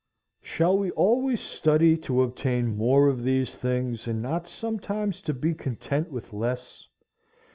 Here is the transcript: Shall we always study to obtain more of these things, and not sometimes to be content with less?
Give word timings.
Shall 0.41 0.79
we 0.79 0.89
always 0.89 1.39
study 1.39 1.95
to 1.97 2.23
obtain 2.23 2.75
more 2.75 3.07
of 3.07 3.21
these 3.21 3.53
things, 3.55 4.07
and 4.07 4.19
not 4.19 4.47
sometimes 4.47 5.21
to 5.21 5.31
be 5.35 5.53
content 5.53 6.11
with 6.11 6.33
less? 6.33 6.87